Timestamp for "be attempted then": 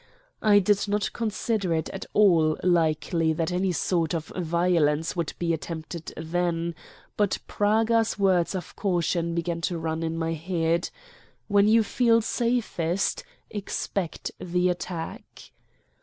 5.37-6.73